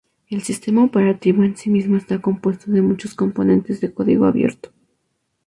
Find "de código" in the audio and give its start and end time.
3.81-4.25